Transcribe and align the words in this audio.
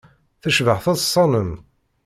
Tecbeḥ 0.41 0.79
teḍsa-nnem. 0.81 1.51